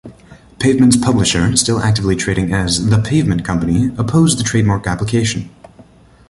"Pavement"'s 0.57 0.97
publisher, 0.97 1.55
still 1.55 1.79
actively 1.79 2.15
trading 2.15 2.51
as 2.51 2.87
"The 2.89 2.97
Pavement 2.97 3.45
Company", 3.45 3.91
oppose 3.99 4.35
the 4.35 4.41
trademark 4.43 4.87
application. 4.87 5.51